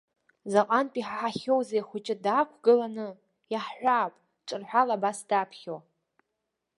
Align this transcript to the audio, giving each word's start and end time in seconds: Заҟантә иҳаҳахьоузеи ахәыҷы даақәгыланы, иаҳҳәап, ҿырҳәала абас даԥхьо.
Заҟантә 0.51 0.97
иҳаҳахьоузеи 0.99 1.81
ахәыҷы 1.81 2.15
даақәгыланы, 2.23 3.07
иаҳҳәап, 3.51 4.13
ҿырҳәала 4.47 4.95
абас 4.97 5.19
даԥхьо. 5.29 5.77